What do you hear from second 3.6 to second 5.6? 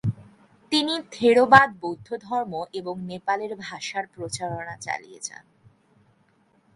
ভাষার প্রচারণা চালিয়ে যান।